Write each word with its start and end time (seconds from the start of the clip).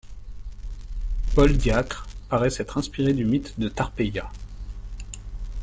Paul 1.35 1.55
Diacre 1.57 2.07
paraît 2.27 2.49
s'être 2.49 2.79
inspiré 2.79 3.13
du 3.13 3.23
mythe 3.23 3.59
de 3.59 3.69
Tarpeia. 3.69 4.31